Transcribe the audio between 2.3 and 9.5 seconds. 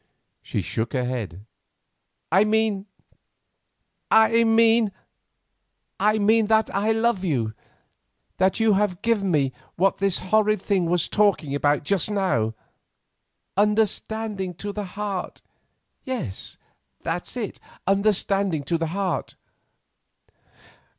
"I mean—I mean that I love you, that you have given